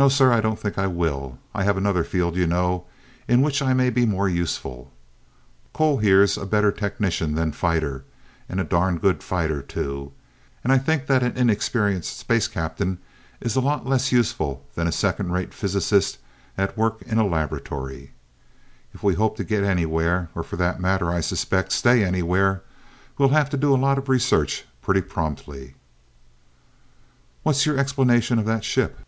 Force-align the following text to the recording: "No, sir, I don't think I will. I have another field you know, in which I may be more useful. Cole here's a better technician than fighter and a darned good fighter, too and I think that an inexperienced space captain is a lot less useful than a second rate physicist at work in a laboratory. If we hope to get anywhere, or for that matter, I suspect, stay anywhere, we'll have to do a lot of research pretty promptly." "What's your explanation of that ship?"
"No, 0.00 0.08
sir, 0.08 0.32
I 0.32 0.40
don't 0.40 0.60
think 0.60 0.78
I 0.78 0.86
will. 0.86 1.40
I 1.52 1.64
have 1.64 1.76
another 1.76 2.04
field 2.04 2.36
you 2.36 2.46
know, 2.46 2.86
in 3.26 3.42
which 3.42 3.60
I 3.60 3.74
may 3.74 3.90
be 3.90 4.06
more 4.06 4.28
useful. 4.28 4.92
Cole 5.72 5.98
here's 5.98 6.38
a 6.38 6.46
better 6.46 6.70
technician 6.70 7.34
than 7.34 7.50
fighter 7.50 8.04
and 8.48 8.60
a 8.60 8.64
darned 8.64 9.00
good 9.00 9.24
fighter, 9.24 9.60
too 9.60 10.12
and 10.62 10.72
I 10.72 10.78
think 10.78 11.08
that 11.08 11.24
an 11.24 11.36
inexperienced 11.36 12.16
space 12.16 12.46
captain 12.46 12.98
is 13.40 13.56
a 13.56 13.60
lot 13.60 13.88
less 13.88 14.12
useful 14.12 14.64
than 14.76 14.86
a 14.86 14.92
second 14.92 15.32
rate 15.32 15.52
physicist 15.52 16.18
at 16.56 16.78
work 16.78 17.02
in 17.02 17.18
a 17.18 17.26
laboratory. 17.26 18.12
If 18.94 19.02
we 19.02 19.14
hope 19.16 19.36
to 19.38 19.42
get 19.42 19.64
anywhere, 19.64 20.30
or 20.32 20.44
for 20.44 20.54
that 20.58 20.78
matter, 20.78 21.10
I 21.10 21.18
suspect, 21.20 21.72
stay 21.72 22.04
anywhere, 22.04 22.62
we'll 23.18 23.30
have 23.30 23.50
to 23.50 23.56
do 23.56 23.74
a 23.74 23.84
lot 23.84 23.98
of 23.98 24.08
research 24.08 24.64
pretty 24.80 25.00
promptly." 25.02 25.74
"What's 27.42 27.66
your 27.66 27.76
explanation 27.76 28.38
of 28.38 28.44
that 28.46 28.62
ship?" 28.62 29.00